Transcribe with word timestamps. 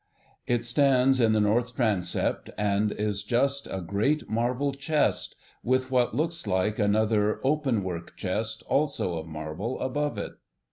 It 0.47 0.65
stands 0.65 1.19
in 1.21 1.33
the 1.33 1.39
north 1.39 1.75
transept, 1.75 2.49
and 2.57 2.91
is 2.91 3.21
just 3.21 3.67
a 3.67 3.81
great 3.81 4.27
marble 4.27 4.71
chest, 4.73 5.35
with 5.61 5.91
what 5.91 6.15
looks 6.15 6.47
like 6.47 6.79
another 6.79 7.39
'openwork' 7.45 8.17
chest, 8.17 8.63
also 8.65 9.19
of 9.19 9.27
marble, 9.27 9.79
above 9.79 10.17
it. 10.17 10.31